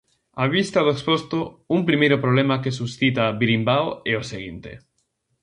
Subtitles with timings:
[0.43, 1.37] Á vista do exposto,
[1.75, 4.71] un primeiro problema que suscita "Birimbao" é o seguinte: